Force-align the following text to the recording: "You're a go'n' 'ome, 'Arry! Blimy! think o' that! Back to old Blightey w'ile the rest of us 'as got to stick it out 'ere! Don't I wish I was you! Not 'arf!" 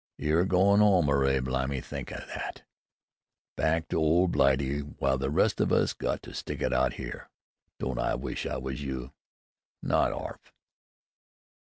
"You're 0.17 0.39
a 0.39 0.45
go'n' 0.47 0.81
'ome, 0.81 1.09
'Arry! 1.11 1.39
Blimy! 1.41 1.79
think 1.79 2.11
o' 2.11 2.25
that! 2.33 2.63
Back 3.55 3.87
to 3.89 3.97
old 3.99 4.31
Blightey 4.31 4.81
w'ile 4.81 5.19
the 5.19 5.29
rest 5.29 5.61
of 5.61 5.71
us 5.71 5.89
'as 5.91 5.93
got 5.93 6.23
to 6.23 6.33
stick 6.33 6.63
it 6.63 6.73
out 6.73 6.99
'ere! 6.99 7.29
Don't 7.77 7.99
I 7.99 8.15
wish 8.15 8.47
I 8.47 8.57
was 8.57 8.81
you! 8.81 9.13
Not 9.83 10.11
'arf!" 10.11 10.51